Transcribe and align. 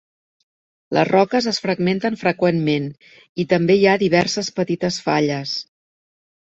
Les 0.97 1.07
roques 1.09 1.49
es 1.51 1.59
fragmenten 1.65 2.17
freqüentment, 2.23 2.89
i 3.45 3.49
també 3.55 3.79
hi 3.83 3.87
ha 3.93 3.97
diverses 4.07 4.53
petites 4.61 5.03
falles. 5.11 5.59